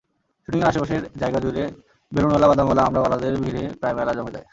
শুটিংয়ের 0.47 0.69
আশপাশের 0.69 1.01
জায়গাজুড়ে 1.21 1.63
বেলুনওয়ালা, 2.11 2.47
বাদামওয়ালা, 2.47 2.83
আমড়াওয়ালাদের 2.87 3.33
ভিড়ে 3.43 3.63
প্রায় 3.79 3.95
মেলা 3.97 4.13
জমে 4.17 4.31
যায়। 4.35 4.47